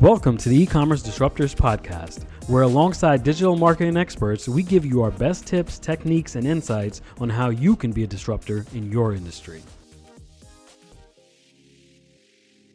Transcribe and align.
Welcome 0.00 0.38
to 0.38 0.48
the 0.48 0.62
e-commerce 0.62 1.02
disruptors 1.02 1.54
podcast, 1.54 2.22
where 2.48 2.62
alongside 2.62 3.22
digital 3.22 3.54
marketing 3.54 3.98
experts, 3.98 4.48
we 4.48 4.62
give 4.62 4.86
you 4.86 5.02
our 5.02 5.10
best 5.10 5.46
tips, 5.46 5.78
techniques, 5.78 6.36
and 6.36 6.46
insights 6.46 7.02
on 7.20 7.28
how 7.28 7.50
you 7.50 7.76
can 7.76 7.92
be 7.92 8.04
a 8.04 8.06
disruptor 8.06 8.64
in 8.72 8.90
your 8.90 9.12
industry. 9.12 9.60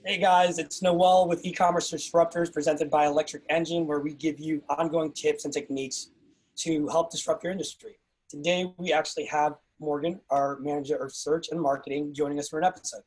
Hey 0.06 0.20
guys, 0.20 0.60
it's 0.60 0.84
Noel 0.84 1.28
with 1.28 1.44
e-commerce 1.44 1.92
disruptors 1.92 2.54
presented 2.54 2.92
by 2.92 3.08
Electric 3.08 3.50
Enjin, 3.50 3.88
where 3.88 4.02
we 4.02 4.14
give 4.14 4.40
you 4.40 4.62
ongoing 4.70 5.12
tips 5.12 5.46
and 5.46 5.54
techniques 5.54 6.12
to 6.58 6.88
help 6.90 7.10
disrupt 7.10 7.44
your 7.44 7.52
industry. 7.52 7.98
Today, 8.30 8.72
we 8.78 8.94
actually 8.94 9.26
have 9.26 9.56
Morgan, 9.80 10.22
our 10.30 10.60
manager 10.60 10.98
of 10.98 11.12
search 11.12 11.50
and 11.50 11.60
marketing, 11.60 12.14
joining 12.14 12.38
us 12.38 12.50
for 12.50 12.60
an 12.60 12.66
episode. 12.66 13.02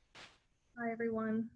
Hi, 0.77 0.91
everyone. 0.91 1.51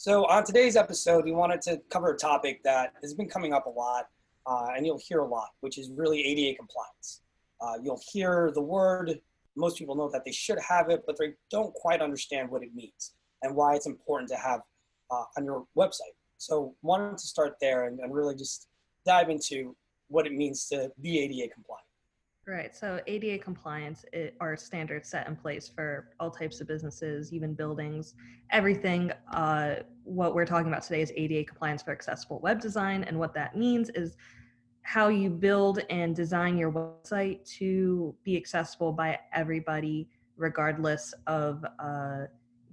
So, 0.00 0.26
on 0.26 0.44
today's 0.44 0.76
episode, 0.76 1.24
we 1.24 1.32
wanted 1.32 1.60
to 1.62 1.82
cover 1.90 2.12
a 2.14 2.16
topic 2.16 2.62
that 2.62 2.92
has 3.02 3.14
been 3.14 3.28
coming 3.28 3.52
up 3.52 3.66
a 3.66 3.68
lot, 3.68 4.06
uh, 4.46 4.68
and 4.76 4.86
you'll 4.86 5.00
hear 5.04 5.18
a 5.18 5.26
lot, 5.26 5.48
which 5.58 5.76
is 5.76 5.90
really 5.90 6.24
ADA 6.24 6.56
compliance. 6.56 7.22
Uh, 7.60 7.78
you'll 7.82 8.00
hear 8.12 8.52
the 8.54 8.62
word, 8.62 9.18
most 9.56 9.76
people 9.76 9.96
know 9.96 10.08
that 10.08 10.24
they 10.24 10.30
should 10.30 10.60
have 10.60 10.88
it, 10.88 11.02
but 11.04 11.18
they 11.18 11.32
don't 11.50 11.74
quite 11.74 12.00
understand 12.00 12.48
what 12.48 12.62
it 12.62 12.72
means 12.76 13.14
and 13.42 13.56
why 13.56 13.74
it's 13.74 13.88
important 13.88 14.30
to 14.30 14.36
have 14.36 14.60
uh, 15.10 15.24
on 15.36 15.44
your 15.44 15.66
website. 15.76 16.14
So, 16.36 16.76
wanted 16.82 17.18
to 17.18 17.26
start 17.26 17.56
there 17.60 17.88
and, 17.88 17.98
and 17.98 18.14
really 18.14 18.36
just 18.36 18.68
dive 19.04 19.30
into 19.30 19.74
what 20.06 20.28
it 20.28 20.32
means 20.32 20.68
to 20.68 20.92
be 21.00 21.18
ADA 21.18 21.52
compliant. 21.52 21.87
Right. 22.48 22.74
So 22.74 22.98
ADA 23.06 23.38
compliance 23.44 24.06
are 24.40 24.56
standards 24.56 25.10
set 25.10 25.28
in 25.28 25.36
place 25.36 25.68
for 25.68 26.08
all 26.18 26.30
types 26.30 26.62
of 26.62 26.66
businesses, 26.66 27.30
even 27.30 27.52
buildings, 27.52 28.14
everything. 28.50 29.12
Uh, 29.34 29.74
what 30.04 30.34
we're 30.34 30.46
talking 30.46 30.68
about 30.68 30.82
today 30.82 31.02
is 31.02 31.12
ADA 31.14 31.44
compliance 31.44 31.82
for 31.82 31.92
accessible 31.92 32.40
web 32.40 32.58
design. 32.58 33.04
And 33.04 33.18
what 33.18 33.34
that 33.34 33.54
means 33.54 33.90
is 33.90 34.16
how 34.80 35.08
you 35.08 35.28
build 35.28 35.80
and 35.90 36.16
design 36.16 36.56
your 36.56 36.72
website 36.72 37.44
to 37.58 38.14
be 38.24 38.34
accessible 38.34 38.92
by 38.92 39.18
everybody, 39.34 40.08
regardless 40.38 41.12
of 41.26 41.62
uh, 41.78 42.24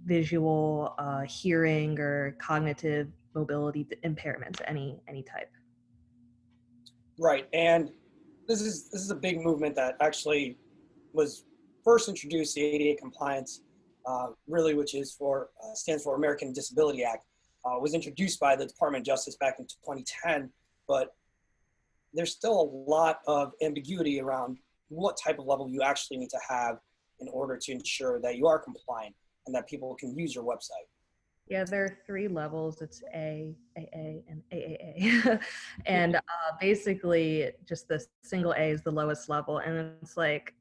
visual, 0.06 0.96
uh, 1.00 1.24
hearing, 1.24 2.00
or 2.00 2.38
cognitive 2.40 3.10
mobility 3.34 3.86
impairments, 4.06 4.62
any 4.68 5.02
any 5.10 5.22
type. 5.22 5.52
Right. 7.20 7.50
And 7.52 7.92
this 8.48 8.62
is 8.62 8.90
this 8.90 9.02
is 9.02 9.12
a 9.12 9.16
big 9.16 9.42
movement 9.42 9.76
that 9.76 9.96
actually 10.02 10.58
was 11.14 11.46
first 11.84 12.10
introduced 12.10 12.56
the 12.56 12.64
ADA 12.64 13.00
compliance, 13.00 13.62
uh, 14.06 14.28
really, 14.48 14.74
which 14.74 14.96
is 14.96 15.14
for 15.14 15.50
uh, 15.64 15.74
stands 15.74 16.04
for 16.04 16.16
American 16.16 16.54
Disability 16.54 17.04
Act, 17.04 17.26
uh, 17.66 17.80
was 17.80 17.94
introduced 17.94 18.40
by 18.40 18.56
the 18.56 18.66
Department 18.66 19.02
of 19.02 19.06
Justice 19.06 19.38
back 19.38 19.56
in 19.60 19.66
2010, 19.66 20.50
but 20.88 21.16
there's 22.14 22.32
still 22.32 22.62
a 22.62 22.70
lot 22.92 23.20
of 23.28 23.52
ambiguity 23.62 24.22
around 24.22 24.58
what 24.90 25.18
type 25.24 25.40
of 25.40 25.46
level 25.46 25.70
you 25.70 25.82
actually 25.82 26.18
need 26.18 26.30
to 26.30 26.40
have 26.48 26.78
in 27.20 27.28
order 27.30 27.58
to 27.58 27.72
ensure 27.72 28.20
that 28.22 28.38
you 28.38 28.48
are 28.48 28.60
compliant 28.60 29.16
and 29.46 29.56
that 29.56 29.68
people 29.68 29.96
can 29.96 30.18
use 30.18 30.36
your 30.36 30.44
website. 30.44 30.88
Yeah, 31.48 31.64
there 31.64 31.86
are 31.86 31.98
three 32.08 32.28
levels. 32.28 32.82
It's 32.82 33.04
A, 33.14 33.56
AA, 33.78 34.22
and 34.28 34.42
AAA. 34.52 35.40
and 35.86 36.16
uh, 36.16 36.20
basically, 36.60 37.52
just 37.68 37.88
the 37.88 38.04
single 38.24 38.54
A 38.54 38.72
is 38.72 38.82
the 38.82 38.92
lowest 38.92 39.30
level. 39.30 39.60
And 39.60 39.92
it's 40.02 40.18
like 40.18 40.56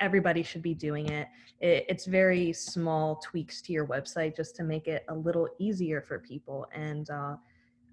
everybody 0.00 0.42
should 0.42 0.62
be 0.62 0.74
doing 0.74 1.08
it. 1.10 1.28
it. 1.60 1.84
It's 1.88 2.06
very 2.06 2.52
small 2.54 3.16
tweaks 3.16 3.60
to 3.62 3.72
your 3.74 3.86
website 3.86 4.34
just 4.34 4.56
to 4.56 4.64
make 4.64 4.88
it 4.88 5.04
a 5.08 5.14
little 5.14 5.48
easier 5.58 6.00
for 6.00 6.18
people. 6.18 6.66
And 6.74 7.10
uh, 7.10 7.36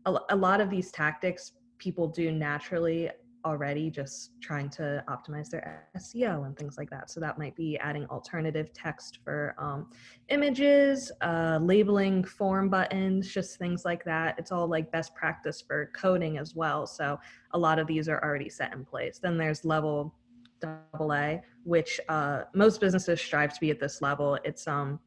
a, 0.05 0.17
a 0.29 0.35
lot 0.35 0.61
of 0.61 0.69
these 0.69 0.91
tactics 0.91 1.51
people 1.77 2.07
do 2.07 2.31
naturally 2.31 3.09
already 3.45 3.89
just 3.89 4.31
trying 4.41 4.69
to 4.69 5.03
optimize 5.07 5.49
their 5.49 5.87
SEO 5.97 6.45
and 6.45 6.57
things 6.57 6.77
like 6.77 6.89
that. 6.89 7.09
So 7.09 7.19
that 7.19 7.37
might 7.37 7.55
be 7.55 7.77
adding 7.79 8.05
alternative 8.07 8.73
text 8.73 9.19
for 9.23 9.55
um, 9.57 9.89
images, 10.29 11.11
uh, 11.21 11.59
labeling 11.61 12.23
form 12.23 12.69
buttons, 12.69 13.31
just 13.31 13.57
things 13.57 13.85
like 13.85 14.03
that. 14.05 14.35
It's 14.37 14.51
all 14.51 14.67
like 14.67 14.91
best 14.91 15.15
practice 15.15 15.61
for 15.61 15.91
coding 15.95 16.37
as 16.37 16.55
well. 16.55 16.85
So 16.85 17.19
a 17.51 17.57
lot 17.57 17.79
of 17.79 17.87
these 17.87 18.09
are 18.09 18.23
already 18.23 18.49
set 18.49 18.73
in 18.73 18.85
place. 18.85 19.19
Then 19.19 19.37
there's 19.37 19.65
level 19.65 20.15
double 20.59 21.13
A, 21.13 21.41
which 21.63 21.99
uh, 22.09 22.43
most 22.53 22.81
businesses 22.81 23.21
strive 23.21 23.53
to 23.53 23.59
be 23.59 23.71
at 23.71 23.79
this 23.79 24.01
level. 24.01 24.37
It's 24.43 24.67
um, 24.67 24.99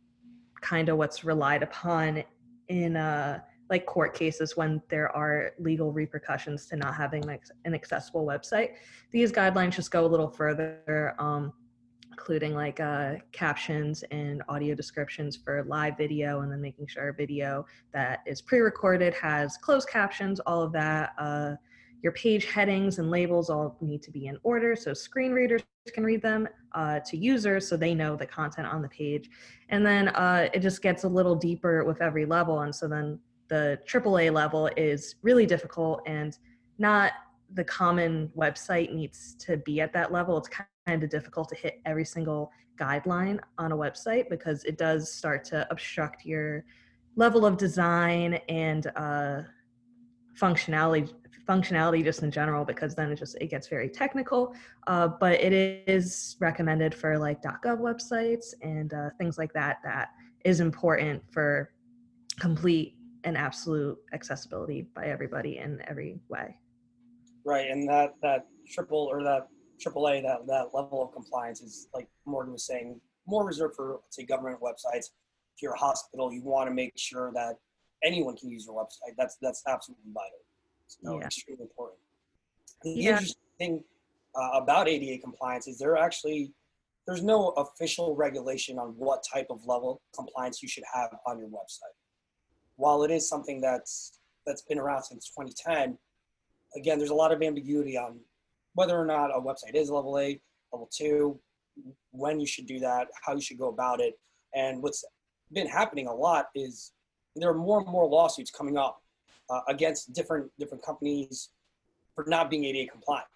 kind 0.60 0.88
of 0.88 0.96
what's 0.96 1.24
relied 1.24 1.62
upon 1.62 2.24
in 2.68 2.96
uh, 2.96 3.40
like 3.70 3.86
court 3.86 4.14
cases 4.14 4.56
when 4.56 4.82
there 4.88 5.14
are 5.16 5.52
legal 5.58 5.92
repercussions 5.92 6.66
to 6.66 6.76
not 6.76 6.94
having 6.94 7.22
like 7.22 7.42
an 7.64 7.74
accessible 7.74 8.26
website. 8.26 8.74
These 9.10 9.32
guidelines 9.32 9.72
just 9.72 9.90
go 9.90 10.04
a 10.04 10.08
little 10.08 10.28
further, 10.28 11.14
um, 11.18 11.52
including 12.10 12.54
like 12.54 12.80
uh, 12.80 13.14
captions 13.32 14.04
and 14.10 14.42
audio 14.48 14.74
descriptions 14.74 15.36
for 15.36 15.64
live 15.64 15.96
video, 15.96 16.40
and 16.40 16.52
then 16.52 16.60
making 16.60 16.86
sure 16.86 17.08
a 17.08 17.14
video 17.14 17.64
that 17.92 18.20
is 18.26 18.42
pre-recorded 18.42 19.14
has 19.14 19.56
closed 19.56 19.88
captions, 19.88 20.38
all 20.40 20.62
of 20.62 20.72
that. 20.72 21.12
Uh, 21.18 21.54
your 22.02 22.12
page 22.12 22.46
headings 22.46 22.98
and 22.98 23.10
labels 23.10 23.48
all 23.48 23.78
need 23.80 24.02
to 24.02 24.10
be 24.10 24.26
in 24.26 24.36
order 24.42 24.74
so 24.74 24.92
screen 24.92 25.30
readers 25.32 25.62
can 25.94 26.04
read 26.04 26.20
them 26.20 26.48
uh, 26.72 26.98
to 27.00 27.16
users 27.16 27.68
so 27.68 27.76
they 27.76 27.94
know 27.94 28.16
the 28.16 28.26
content 28.26 28.66
on 28.66 28.82
the 28.82 28.88
page. 28.88 29.30
And 29.68 29.86
then 29.86 30.08
uh, 30.08 30.48
it 30.52 30.60
just 30.60 30.82
gets 30.82 31.04
a 31.04 31.08
little 31.08 31.36
deeper 31.36 31.84
with 31.84 32.02
every 32.02 32.26
level. 32.26 32.60
And 32.60 32.74
so 32.74 32.88
then 32.88 33.20
the 33.52 33.78
AAA 33.86 34.32
level 34.32 34.70
is 34.78 35.16
really 35.20 35.44
difficult 35.44 36.00
and 36.06 36.38
not 36.78 37.12
the 37.52 37.62
common 37.62 38.32
website 38.34 38.94
needs 38.94 39.34
to 39.40 39.58
be 39.58 39.78
at 39.78 39.92
that 39.92 40.10
level. 40.10 40.38
It's 40.38 40.48
kind 40.88 41.04
of 41.04 41.10
difficult 41.10 41.50
to 41.50 41.54
hit 41.54 41.78
every 41.84 42.06
single 42.06 42.50
guideline 42.80 43.40
on 43.58 43.72
a 43.72 43.76
website 43.76 44.30
because 44.30 44.64
it 44.64 44.78
does 44.78 45.12
start 45.12 45.44
to 45.44 45.66
obstruct 45.70 46.24
your 46.24 46.64
level 47.16 47.44
of 47.44 47.58
design 47.58 48.40
and 48.48 48.90
uh, 48.96 49.42
functionality 50.34 51.12
functionality 51.46 52.02
just 52.04 52.22
in 52.22 52.30
general 52.30 52.64
because 52.64 52.94
then 52.94 53.10
it 53.10 53.16
just 53.16 53.36
it 53.40 53.48
gets 53.48 53.66
very 53.66 53.88
technical 53.88 54.54
uh, 54.86 55.08
but 55.08 55.32
it 55.32 55.52
is 55.86 56.36
recommended 56.38 56.94
for 56.94 57.18
like 57.18 57.42
gov 57.42 57.80
websites 57.80 58.54
and 58.62 58.94
uh, 58.94 59.10
things 59.18 59.36
like 59.38 59.52
that 59.52 59.78
that 59.82 60.10
is 60.44 60.60
important 60.60 61.20
for 61.32 61.72
complete 62.38 62.94
and 63.24 63.36
absolute 63.36 63.98
accessibility 64.12 64.82
by 64.94 65.06
everybody 65.06 65.58
in 65.58 65.80
every 65.88 66.20
way. 66.28 66.56
Right, 67.44 67.70
and 67.70 67.88
that 67.88 68.14
that 68.22 68.46
triple 68.70 69.08
or 69.10 69.22
that 69.22 69.48
AAA 69.84 70.22
that 70.22 70.46
that 70.46 70.74
level 70.74 71.02
of 71.02 71.12
compliance 71.12 71.60
is 71.60 71.88
like 71.94 72.08
Morgan 72.24 72.52
was 72.52 72.66
saying 72.66 73.00
more 73.26 73.44
reserved 73.44 73.74
for 73.76 74.00
say 74.10 74.24
government 74.24 74.60
websites. 74.60 75.10
If 75.54 75.62
you're 75.62 75.74
a 75.74 75.78
hospital, 75.78 76.32
you 76.32 76.42
want 76.42 76.68
to 76.68 76.74
make 76.74 76.92
sure 76.96 77.32
that 77.34 77.56
anyone 78.02 78.36
can 78.36 78.50
use 78.50 78.66
your 78.66 78.74
website. 78.74 79.14
That's 79.16 79.36
that's 79.40 79.62
absolutely 79.66 80.12
vital. 80.12 80.38
So 80.86 81.18
yeah. 81.18 81.26
extremely 81.26 81.62
important. 81.62 81.98
The 82.82 82.90
yeah. 82.90 83.10
interesting 83.10 83.36
thing 83.58 83.84
uh, 84.34 84.50
about 84.54 84.88
ADA 84.88 85.20
compliance 85.20 85.66
is 85.66 85.78
there 85.78 85.96
actually 85.96 86.52
there's 87.06 87.22
no 87.22 87.48
official 87.56 88.14
regulation 88.14 88.78
on 88.78 88.90
what 88.96 89.24
type 89.32 89.46
of 89.50 89.60
level 89.66 90.00
compliance 90.14 90.62
you 90.62 90.68
should 90.68 90.84
have 90.92 91.10
on 91.26 91.38
your 91.38 91.48
website 91.48 91.91
while 92.76 93.02
it 93.02 93.10
is 93.10 93.28
something 93.28 93.60
that's 93.60 94.18
that's 94.46 94.62
been 94.62 94.78
around 94.78 95.04
since 95.04 95.28
2010, 95.28 95.96
again, 96.76 96.98
there's 96.98 97.10
a 97.10 97.14
lot 97.14 97.32
of 97.32 97.42
ambiguity 97.42 97.96
on 97.96 98.18
whether 98.74 98.98
or 98.98 99.04
not 99.04 99.30
a 99.30 99.40
website 99.40 99.74
is 99.74 99.90
level 99.90 100.18
A, 100.18 100.40
level 100.72 100.88
two, 100.92 101.38
when 102.10 102.40
you 102.40 102.46
should 102.46 102.66
do 102.66 102.78
that, 102.80 103.08
how 103.24 103.34
you 103.34 103.40
should 103.40 103.58
go 103.58 103.68
about 103.68 104.00
it. 104.00 104.18
And 104.54 104.82
what's 104.82 105.04
been 105.52 105.66
happening 105.66 106.06
a 106.06 106.14
lot 106.14 106.46
is 106.54 106.92
there 107.36 107.50
are 107.50 107.54
more 107.54 107.80
and 107.80 107.88
more 107.88 108.08
lawsuits 108.08 108.50
coming 108.50 108.76
up 108.76 109.02
uh, 109.50 109.60
against 109.68 110.12
different 110.12 110.50
different 110.58 110.84
companies 110.84 111.50
for 112.14 112.24
not 112.26 112.50
being 112.50 112.64
ADA 112.64 112.90
compliant. 112.90 113.26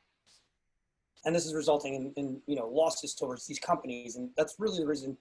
And 1.25 1.35
this 1.35 1.47
is 1.47 1.55
resulting 1.55 1.95
in, 1.95 2.13
in 2.17 2.41
you 2.47 2.57
know 2.57 2.69
losses 2.69 3.15
towards 3.15 3.47
these 3.47 3.59
companies, 3.59 4.17
and 4.17 4.31
that's 4.37 4.57
really 4.59 4.79
the 4.79 4.87
reason 4.87 5.17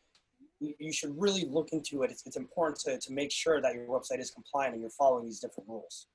you 0.59 0.91
should 0.91 1.13
really 1.19 1.45
look 1.45 1.69
into 1.71 2.03
it. 2.03 2.11
It's, 2.11 2.25
it's 2.25 2.37
important 2.37 2.79
to, 2.81 2.97
to 2.97 3.13
make 3.13 3.31
sure 3.31 3.61
that 3.61 3.73
your 3.73 3.87
website 3.87 4.19
is 4.19 4.31
compliant 4.31 4.73
and 4.73 4.81
you're 4.81 4.89
following 4.91 5.25
these 5.25 5.39
different 5.39 5.69
rules. 5.69 6.07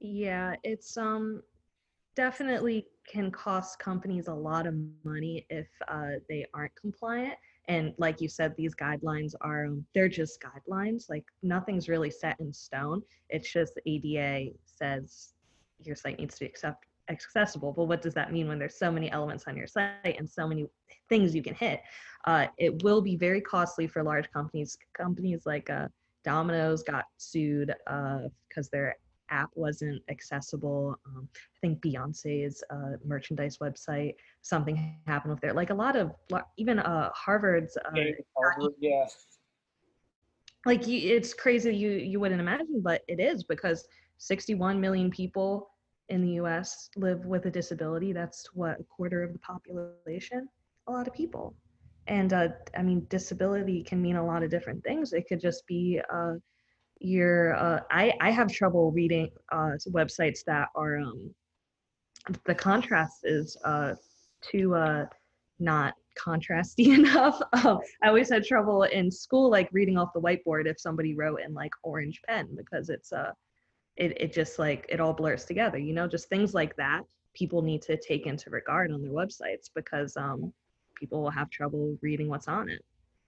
Yeah, 0.00 0.54
it's 0.64 0.96
um 0.96 1.42
definitely 2.16 2.86
can 3.08 3.30
cost 3.30 3.78
companies 3.78 4.28
a 4.28 4.34
lot 4.34 4.66
of 4.66 4.74
money 5.04 5.46
if 5.50 5.68
uh, 5.88 6.12
they 6.28 6.46
aren't 6.54 6.74
compliant. 6.74 7.34
And 7.68 7.94
like 7.98 8.20
you 8.20 8.28
said, 8.28 8.54
these 8.56 8.74
guidelines 8.74 9.32
are 9.40 9.66
um, 9.66 9.84
they're 9.94 10.08
just 10.08 10.42
guidelines. 10.42 11.08
Like 11.08 11.24
nothing's 11.42 11.88
really 11.88 12.10
set 12.10 12.38
in 12.40 12.52
stone. 12.52 13.02
It's 13.28 13.52
just 13.52 13.74
the 13.74 13.82
ADA 13.88 14.52
says 14.64 15.34
your 15.84 15.96
site 15.96 16.18
needs 16.18 16.34
to 16.34 16.40
be 16.40 16.46
accept, 16.46 16.84
accessible. 17.10 17.72
But 17.72 17.84
what 17.84 18.02
does 18.02 18.14
that 18.14 18.32
mean 18.32 18.48
when 18.48 18.58
there's 18.58 18.78
so 18.78 18.90
many 18.90 19.10
elements 19.10 19.44
on 19.46 19.56
your 19.56 19.66
site 19.66 20.16
and 20.18 20.28
so 20.28 20.46
many 20.46 20.66
things 21.08 21.34
you 21.34 21.42
can 21.42 21.54
hit? 21.54 21.80
Uh, 22.26 22.46
it 22.58 22.82
will 22.82 23.00
be 23.02 23.16
very 23.16 23.40
costly 23.40 23.86
for 23.86 24.02
large 24.02 24.30
companies, 24.30 24.78
companies 24.96 25.42
like 25.46 25.68
uh, 25.70 25.88
Domino's 26.24 26.82
got 26.82 27.04
sued 27.16 27.74
because 27.86 28.66
uh, 28.66 28.72
their 28.72 28.96
app 29.30 29.50
wasn't 29.54 30.02
accessible. 30.10 30.96
Um, 31.06 31.28
I 31.34 31.58
think 31.60 31.80
Beyonce's 31.80 32.62
uh, 32.70 32.96
merchandise 33.04 33.58
website, 33.58 34.14
something 34.42 34.96
happened 35.06 35.32
with 35.32 35.40
there. 35.40 35.52
Like 35.52 35.70
a 35.70 35.74
lot 35.74 35.96
of, 35.96 36.12
even 36.56 36.78
uh, 36.78 37.10
Harvard's. 37.14 37.76
Uh, 37.76 38.00
Harvard, 38.36 38.72
yeah. 38.80 39.06
Like 40.66 40.86
you, 40.86 41.16
it's 41.16 41.32
crazy. 41.32 41.74
You 41.74 41.92
you 41.92 42.20
wouldn't 42.20 42.40
imagine, 42.40 42.82
but 42.82 43.00
it 43.08 43.18
is 43.18 43.44
because 43.44 43.88
61 44.18 44.78
million 44.78 45.10
people 45.10 45.69
in 46.10 46.22
the 46.22 46.32
U.S. 46.32 46.90
live 46.96 47.24
with 47.24 47.46
a 47.46 47.50
disability. 47.50 48.12
That's 48.12 48.48
what 48.52 48.80
a 48.80 48.84
quarter 48.84 49.22
of 49.22 49.32
the 49.32 49.38
population. 49.38 50.48
A 50.88 50.92
lot 50.92 51.06
of 51.06 51.14
people. 51.14 51.54
And 52.06 52.32
uh, 52.32 52.48
I 52.76 52.82
mean, 52.82 53.06
disability 53.08 53.82
can 53.84 54.02
mean 54.02 54.16
a 54.16 54.24
lot 54.24 54.42
of 54.42 54.50
different 54.50 54.82
things. 54.82 55.12
It 55.12 55.26
could 55.28 55.40
just 55.40 55.66
be 55.66 56.00
uh, 56.12 56.34
your 56.98 57.54
uh, 57.54 57.80
I 57.90 58.12
I 58.20 58.30
have 58.30 58.52
trouble 58.52 58.90
reading 58.90 59.30
uh, 59.52 59.72
websites 59.90 60.40
that 60.46 60.68
are 60.74 60.98
um, 60.98 61.34
the 62.44 62.54
contrast 62.54 63.20
is 63.24 63.56
uh, 63.64 63.94
too 64.42 64.74
uh, 64.74 65.06
not 65.60 65.94
contrasty 66.18 66.94
enough. 66.98 67.40
Um, 67.64 67.78
I 68.02 68.08
always 68.08 68.30
had 68.30 68.44
trouble 68.44 68.82
in 68.84 69.10
school 69.10 69.50
like 69.50 69.68
reading 69.72 69.96
off 69.96 70.12
the 70.14 70.20
whiteboard 70.20 70.66
if 70.66 70.80
somebody 70.80 71.14
wrote 71.14 71.40
in 71.46 71.54
like 71.54 71.72
orange 71.82 72.20
pen 72.26 72.48
because 72.56 72.88
it's 72.88 73.12
uh 73.12 73.32
it 73.96 74.20
it 74.20 74.32
just 74.32 74.58
like 74.58 74.86
it 74.88 75.00
all 75.00 75.12
blurs 75.12 75.44
together. 75.44 75.78
You 75.78 75.92
know, 75.92 76.08
just 76.08 76.28
things 76.28 76.54
like 76.54 76.76
that 76.76 77.02
people 77.34 77.62
need 77.62 77.82
to 77.82 77.96
take 77.96 78.26
into 78.26 78.50
regard 78.50 78.90
on 78.92 79.02
their 79.02 79.12
websites 79.12 79.70
because 79.74 80.16
um 80.16 80.52
people 80.98 81.22
will 81.22 81.30
have 81.30 81.48
trouble 81.50 81.96
reading 82.02 82.28
what's 82.28 82.48
on 82.48 82.68
it. 82.68 82.84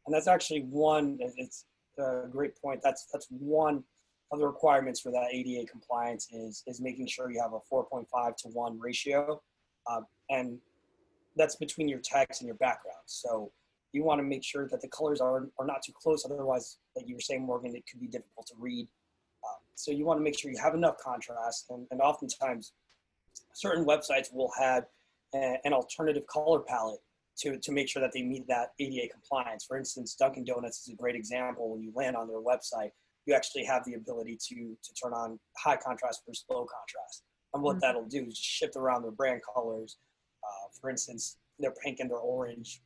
And 0.07 0.15
that's 0.15 0.29
actually 0.29 0.63
one. 0.63 1.19
It's 1.37 1.65
a 1.99 2.29
great 2.31 2.61
point. 2.61 2.81
That's 2.83 3.07
that's 3.13 3.27
one 3.31 3.83
of 4.33 4.39
the 4.39 4.47
requirements 4.47 5.01
for 5.01 5.11
that 5.13 5.29
ADA 5.33 5.67
compliance 5.71 6.29
is 6.33 6.63
is 6.67 6.81
making 6.81 7.07
sure 7.07 7.31
you 7.31 7.41
have 7.41 7.53
a 7.53 7.61
4.5 7.73 8.37
to 8.39 8.49
one 8.49 8.79
ratio, 8.79 9.41
uh, 9.91 10.01
and 10.31 10.59
that's 11.37 11.57
between 11.57 11.89
your 11.89 12.01
text 12.03 12.41
and 12.41 12.47
your 12.47 12.57
background. 12.57 13.03
So 13.07 13.53
you 13.93 14.05
want 14.05 14.19
to 14.19 14.25
make 14.25 14.43
sure 14.43 14.69
that 14.69 14.81
the 14.81 14.89
colors 14.89 15.21
are 15.21 15.49
are 15.59 15.67
not 15.67 15.83
too 15.83 15.93
close. 16.01 16.25
Otherwise, 16.25 16.79
like 16.97 17.07
you 17.07 17.15
were 17.15 17.21
saying, 17.21 17.43
Morgan, 17.43 17.77
it 17.77 17.85
could 17.91 18.01
be 18.01 18.09
difficult 18.09 18.47
to 18.49 18.55
read. 18.59 18.89
Uh, 19.45 19.59
so 19.75 19.91
you 19.91 20.05
want 20.05 20.19
to 20.19 20.25
make 20.25 20.39
sure 20.39 20.51
you 20.51 20.59
have 20.63 20.75
enough 20.75 20.97
contrast, 20.99 21.67
and, 21.71 21.87
and 21.91 22.01
oftentimes, 22.01 22.73
certain 23.55 23.85
websites 23.85 24.33
will 24.33 24.51
have 24.59 24.85
a, 25.35 25.57
an 25.65 25.73
alternative 25.73 26.27
color 26.27 26.61
palette 26.61 27.01
to, 27.39 27.59
to 27.59 27.73
make 27.73 27.89
sure 27.89 28.01
that 28.01 28.13
they 28.13 28.23
meet 28.23 28.47
that 28.49 28.73
ADA 28.79 29.09
compliance. 29.13 29.65
For 29.65 29.77
instance, 29.77 30.15
Dunkin' 30.15 30.45
Donuts 30.45 30.81
is 30.81 30.93
a 30.93 30.97
great 30.97 31.17
example. 31.17 31.71
When 31.71 31.83
you 31.83 31.93
land 31.95 32.17
on 32.17 32.29
their 32.29 32.41
website, 32.41 32.91
you 33.27 33.35
actually 33.35 33.65
have 33.65 33.85
the 33.85 33.95
ability 33.95 34.39
to, 34.49 34.77
to 34.83 34.95
turn 34.95 35.13
on 35.13 35.39
high 35.57 35.77
contrast 35.77 36.23
versus 36.27 36.45
low 36.51 36.67
contrast. 36.67 37.25
And 37.55 37.63
what 37.63 37.77
mm-hmm. 37.77 37.81
that'll 37.81 38.07
do 38.07 38.27
is 38.27 38.37
shift 38.37 38.77
around 38.77 39.03
their 39.03 39.11
brand 39.13 39.41
colors. 39.55 39.99
Uh, 40.43 40.69
for 40.81 40.91
instance, 40.91 41.39
their 41.59 41.73
pink 41.85 42.01
and 42.01 42.11
their 42.11 42.19
orange 42.19 42.83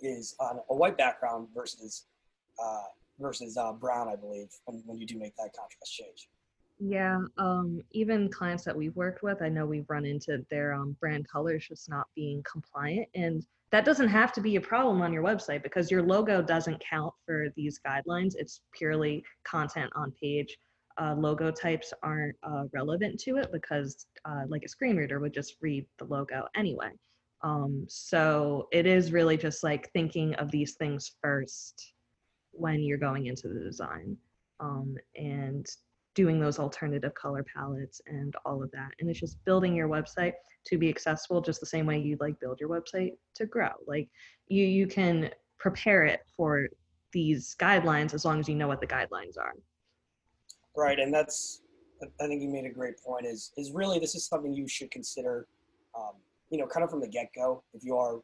is 0.00 0.34
on 0.40 0.60
a 0.70 0.74
white 0.74 0.96
background 0.96 1.48
versus 1.54 2.06
uh, 2.62 2.84
versus 3.20 3.56
uh, 3.56 3.72
brown, 3.72 4.08
I 4.08 4.16
believe, 4.16 4.48
when, 4.64 4.82
when 4.86 4.98
you 4.98 5.06
do 5.06 5.18
make 5.18 5.36
that 5.36 5.52
contrast 5.54 5.92
change. 5.92 6.28
Yeah, 6.78 7.20
um, 7.36 7.82
even 7.90 8.30
clients 8.30 8.64
that 8.64 8.74
we've 8.74 8.96
worked 8.96 9.22
with, 9.22 9.42
I 9.42 9.50
know 9.50 9.66
we've 9.66 9.88
run 9.88 10.06
into 10.06 10.44
their 10.50 10.72
um, 10.72 10.96
brand 10.98 11.28
colors 11.28 11.66
just 11.68 11.90
not 11.90 12.06
being 12.16 12.42
compliant. 12.50 13.06
And 13.14 13.44
that 13.70 13.84
doesn't 13.84 14.08
have 14.08 14.32
to 14.32 14.40
be 14.40 14.56
a 14.56 14.60
problem 14.60 15.02
on 15.02 15.12
your 15.12 15.22
website 15.22 15.62
because 15.62 15.90
your 15.90 16.02
logo 16.02 16.40
doesn't 16.40 16.80
count 16.80 17.12
for 17.26 17.48
these 17.54 17.78
guidelines. 17.86 18.32
It's 18.34 18.62
purely 18.72 19.22
content 19.44 19.90
on 19.94 20.12
page. 20.20 20.56
Uh, 21.00 21.14
logo 21.14 21.50
types 21.50 21.92
aren't 22.02 22.36
uh, 22.42 22.64
relevant 22.72 23.20
to 23.20 23.36
it 23.36 23.52
because, 23.52 24.06
uh, 24.24 24.42
like 24.48 24.64
a 24.64 24.68
screen 24.68 24.96
reader 24.96 25.20
would 25.20 25.34
just 25.34 25.56
read 25.60 25.86
the 25.98 26.04
logo 26.06 26.48
anyway. 26.56 26.90
Um, 27.42 27.86
so 27.88 28.68
it 28.72 28.86
is 28.86 29.12
really 29.12 29.36
just 29.36 29.62
like 29.62 29.90
thinking 29.92 30.34
of 30.34 30.50
these 30.50 30.74
things 30.74 31.12
first 31.22 31.92
when 32.52 32.82
you're 32.82 32.98
going 32.98 33.26
into 33.26 33.48
the 33.48 33.60
design. 33.60 34.16
Um, 34.60 34.96
and 35.16 35.66
doing 36.14 36.40
those 36.40 36.58
alternative 36.58 37.14
color 37.14 37.44
palettes 37.54 38.00
and 38.06 38.34
all 38.44 38.62
of 38.62 38.70
that. 38.72 38.90
And 38.98 39.08
it's 39.08 39.20
just 39.20 39.42
building 39.44 39.74
your 39.74 39.88
website 39.88 40.32
to 40.66 40.78
be 40.78 40.88
accessible 40.88 41.40
just 41.40 41.60
the 41.60 41.66
same 41.66 41.86
way 41.86 41.98
you'd 41.98 42.20
like 42.20 42.38
build 42.40 42.60
your 42.60 42.68
website 42.68 43.12
to 43.36 43.46
grow. 43.46 43.70
Like 43.86 44.08
you 44.48 44.64
you 44.64 44.86
can 44.86 45.30
prepare 45.58 46.04
it 46.04 46.20
for 46.36 46.68
these 47.12 47.56
guidelines 47.58 48.14
as 48.14 48.24
long 48.24 48.40
as 48.40 48.48
you 48.48 48.54
know 48.54 48.68
what 48.68 48.80
the 48.80 48.86
guidelines 48.86 49.38
are. 49.38 49.54
Right, 50.76 50.98
and 50.98 51.12
that's 51.12 51.62
I 52.20 52.26
think 52.26 52.42
you 52.42 52.48
made 52.48 52.64
a 52.64 52.72
great 52.72 52.94
point. 53.04 53.26
Is 53.26 53.52
is 53.56 53.72
really 53.72 53.98
this 53.98 54.14
is 54.14 54.26
something 54.26 54.52
you 54.52 54.68
should 54.68 54.90
consider, 54.90 55.46
um, 55.96 56.12
you 56.50 56.58
know, 56.58 56.66
kind 56.66 56.84
of 56.84 56.90
from 56.90 57.00
the 57.00 57.08
get 57.08 57.28
go. 57.34 57.62
If 57.72 57.84
you 57.84 57.96
are, 57.96 58.20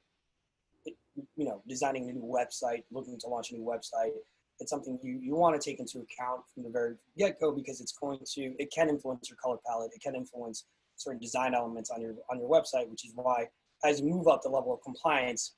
you 1.36 1.44
know, 1.44 1.62
designing 1.68 2.08
a 2.08 2.12
new 2.12 2.22
website, 2.22 2.84
looking 2.90 3.18
to 3.20 3.26
launch 3.28 3.50
a 3.50 3.54
new 3.54 3.64
website, 3.64 4.12
it's 4.60 4.70
something 4.70 4.98
you, 5.02 5.18
you 5.22 5.34
want 5.34 5.60
to 5.60 5.70
take 5.70 5.80
into 5.80 5.98
account 5.98 6.42
from 6.52 6.62
the 6.62 6.70
very 6.70 6.94
get-go 7.18 7.52
because 7.52 7.80
it's 7.80 7.92
going 7.92 8.18
to 8.24 8.54
it 8.58 8.70
can 8.72 8.88
influence 8.88 9.28
your 9.28 9.36
color 9.36 9.58
palette 9.66 9.90
it 9.94 10.00
can 10.02 10.14
influence 10.14 10.64
certain 10.96 11.20
design 11.20 11.54
elements 11.54 11.90
on 11.90 12.00
your 12.00 12.14
on 12.30 12.38
your 12.38 12.48
website 12.48 12.88
which 12.88 13.04
is 13.04 13.12
why 13.14 13.46
as 13.84 14.00
you 14.00 14.06
move 14.06 14.26
up 14.26 14.42
the 14.42 14.48
level 14.48 14.72
of 14.72 14.82
compliance 14.82 15.54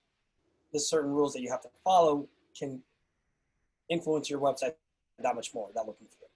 the 0.73 0.81
certain 0.81 1.11
rules 1.11 1.33
that 1.33 1.43
you 1.43 1.51
have 1.51 1.63
to 1.63 1.69
follow 1.85 2.29
can 2.59 2.81
influence 3.89 4.29
your 4.29 4.41
website 4.41 4.73
that 5.21 5.35
much 5.35 5.55
more 5.55 5.69
that 5.75 5.87
looking 5.87 6.07
through 6.09 6.29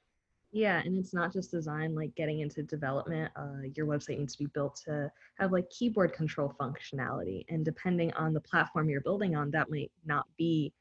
yeah 0.52 0.80
and 0.84 0.98
it's 0.98 1.14
not 1.14 1.32
just 1.32 1.50
design 1.50 1.94
like 1.94 2.14
getting 2.14 2.40
into 2.40 2.62
development 2.62 3.32
uh, 3.36 3.62
your 3.74 3.86
website 3.86 4.18
needs 4.18 4.34
to 4.34 4.44
be 4.44 4.50
built 4.54 4.80
to 4.84 5.10
have 5.38 5.50
like 5.50 5.68
keyboard 5.70 6.12
control 6.12 6.54
functionality 6.60 7.44
and 7.48 7.64
depending 7.64 8.12
on 8.12 8.32
the 8.32 8.40
platform 8.40 8.88
you're 8.88 9.00
building 9.00 9.34
on 9.34 9.50
that 9.50 9.70
might 9.70 9.90
not 10.04 10.26
be 10.36 10.72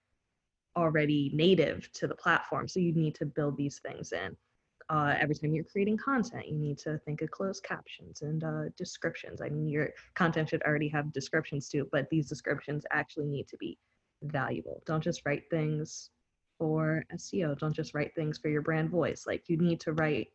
already 0.75 1.31
native 1.33 1.91
to 1.93 2.07
the 2.07 2.15
platform. 2.15 2.67
So 2.67 2.79
you 2.79 2.93
need 2.93 3.15
to 3.15 3.25
build 3.25 3.57
these 3.57 3.79
things 3.79 4.11
in. 4.11 4.35
Uh, 4.89 5.15
every 5.19 5.35
time 5.35 5.53
you're 5.53 5.63
creating 5.63 5.97
content, 5.97 6.47
you 6.47 6.57
need 6.57 6.77
to 6.77 6.97
think 7.05 7.21
of 7.21 7.31
closed 7.31 7.63
captions 7.63 8.23
and 8.23 8.43
uh, 8.43 8.63
descriptions. 8.77 9.41
I 9.41 9.47
mean, 9.49 9.69
your 9.69 9.89
content 10.15 10.49
should 10.49 10.61
already 10.63 10.89
have 10.89 11.13
descriptions 11.13 11.69
too, 11.69 11.87
but 11.91 12.09
these 12.09 12.27
descriptions 12.27 12.83
actually 12.91 13.27
need 13.27 13.47
to 13.47 13.57
be 13.57 13.77
valuable. 14.23 14.83
Don't 14.85 15.03
just 15.03 15.21
write 15.25 15.43
things 15.49 16.09
for 16.61 17.03
SEO. 17.15 17.57
Don't 17.57 17.75
just 17.75 17.95
write 17.95 18.13
things 18.13 18.37
for 18.37 18.49
your 18.49 18.61
brand 18.61 18.91
voice. 18.91 19.23
Like 19.25 19.45
you 19.47 19.57
need 19.57 19.79
to 19.79 19.93
write 19.93 20.27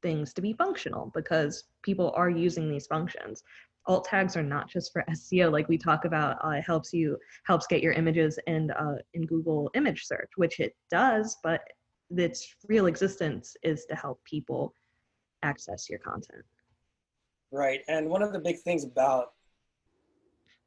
things 0.00 0.32
to 0.34 0.40
be 0.40 0.52
functional 0.52 1.10
because 1.12 1.64
people 1.82 2.12
are 2.14 2.30
using 2.30 2.70
these 2.70 2.86
functions 2.86 3.42
alt 3.86 4.04
tags 4.04 4.36
are 4.36 4.44
not 4.44 4.68
just 4.68 4.92
for 4.92 5.04
SEO, 5.10 5.50
like 5.50 5.68
we 5.68 5.78
talk 5.78 6.04
about. 6.04 6.36
Uh, 6.44 6.50
it 6.50 6.62
helps 6.62 6.92
you 6.92 7.18
helps 7.44 7.66
get 7.66 7.82
your 7.82 7.92
images 7.92 8.38
in 8.46 8.70
uh, 8.70 8.96
in 9.14 9.26
Google 9.26 9.70
image 9.74 10.04
search, 10.04 10.30
which 10.36 10.60
it 10.60 10.76
does, 10.90 11.36
but 11.42 11.62
its 12.10 12.54
real 12.68 12.86
existence 12.86 13.56
is 13.64 13.84
to 13.86 13.96
help 13.96 14.22
people 14.24 14.74
access 15.42 15.88
your 15.90 15.98
content. 15.98 16.44
Right, 17.50 17.80
and 17.88 18.08
one 18.08 18.22
of 18.22 18.32
the 18.32 18.38
big 18.38 18.60
things 18.60 18.84
about 18.84 19.32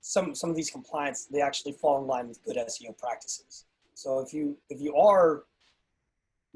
some 0.01 0.36
some 0.36 0.50
of 0.50 0.55
these 0.55 0.69
compliance, 0.69 1.25
they 1.25 1.41
actually 1.41 1.74
fall 1.74 2.01
in 2.01 2.07
line 2.07 2.27
with 2.27 2.43
good 2.43 2.57
SEO 2.57 2.98
practices. 2.98 3.65
So 3.95 4.19
if 4.19 4.33
you 4.33 4.57
if 4.69 4.79
you 4.79 4.95
are 4.95 5.43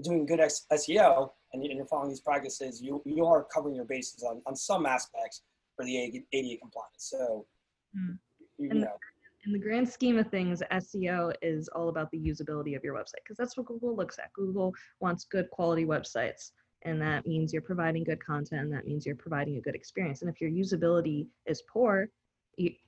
doing 0.02 0.26
good 0.26 0.40
SEO 0.40 1.30
and 1.54 1.64
you're 1.64 1.86
following 1.86 2.10
these 2.10 2.22
practices, 2.22 2.82
you 2.82 3.02
you 3.06 3.26
are 3.26 3.46
covering 3.54 3.76
your 3.76 3.86
bases 3.86 4.24
on, 4.24 4.42
on 4.46 4.56
some 4.56 4.86
aspects 4.86 5.42
for 5.76 5.86
the 5.86 5.98
ADA 5.98 6.58
compliance. 6.60 6.98
So, 6.98 7.46
mm. 7.98 8.18
you, 8.58 8.74
know. 8.74 8.98
In 9.46 9.54
the 9.54 9.60
grand 9.60 9.88
scheme 9.88 10.18
of 10.18 10.28
things, 10.28 10.62
SEO 10.72 11.34
is 11.42 11.70
all 11.70 11.88
about 11.88 12.12
the 12.12 12.20
usability 12.20 12.76
of 12.76 12.84
your 12.84 12.94
website 12.94 13.24
because 13.24 13.38
that's 13.38 13.56
what 13.56 13.66
Google 13.66 13.96
looks 13.96 14.20
at. 14.20 14.32
Google 14.34 14.74
wants 15.00 15.24
good 15.24 15.50
quality 15.50 15.86
websites, 15.86 16.52
and 16.84 17.02
that 17.02 17.26
means 17.26 17.54
you're 17.54 17.62
providing 17.62 18.04
good 18.04 18.24
content, 18.24 18.64
and 18.64 18.74
that 18.74 18.86
means 18.86 19.06
you're 19.06 19.16
providing 19.16 19.56
a 19.56 19.62
good 19.62 19.76
experience. 19.76 20.22
And 20.22 20.30
if 20.30 20.42
your 20.42 20.52
usability 20.52 21.28
is 21.46 21.64
poor, 21.72 22.10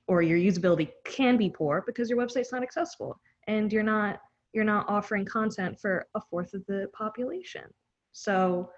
or 0.06 0.20
your 0.20 0.38
usability 0.38 0.90
can 1.06 1.38
be 1.38 1.48
poor 1.48 1.82
because 1.86 2.10
your 2.10 2.18
website's 2.18 2.52
not 2.52 2.62
accessible, 2.62 3.18
and 3.48 3.72
you're 3.72 3.82
not 3.82 4.20
you're 4.52 4.64
not 4.64 4.88
offering 4.88 5.24
content 5.24 5.78
for 5.80 6.06
a 6.14 6.20
fourth 6.20 6.54
of 6.54 6.64
the 6.66 6.88
population. 6.92 7.64
So 8.12 8.70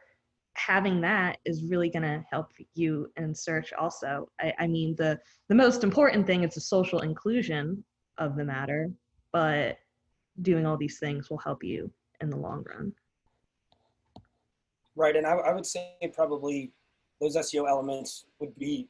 having 0.54 1.00
that 1.00 1.38
is 1.44 1.64
really 1.64 1.90
going 1.90 2.02
to 2.02 2.24
help 2.30 2.52
you 2.74 3.10
in 3.16 3.34
search 3.34 3.72
also 3.72 4.28
I, 4.40 4.52
I, 4.60 4.66
mean 4.66 4.94
the 4.96 5.18
the 5.48 5.54
most 5.54 5.82
important 5.82 6.26
thing 6.26 6.44
is 6.44 6.54
the 6.54 6.60
social 6.60 7.00
inclusion 7.00 7.84
of 8.18 8.36
the 8.36 8.44
matter 8.44 8.90
but 9.32 9.78
doing 10.42 10.64
all 10.64 10.76
these 10.76 10.98
things 10.98 11.28
will 11.28 11.38
help 11.38 11.64
you 11.64 11.90
in 12.20 12.30
the 12.30 12.36
long 12.36 12.64
run 12.68 12.92
right 14.94 15.16
and 15.16 15.26
i, 15.26 15.32
I 15.32 15.52
would 15.52 15.66
say 15.66 15.96
probably 16.12 16.72
those 17.20 17.36
seo 17.36 17.68
elements 17.68 18.26
would 18.38 18.56
be 18.56 18.88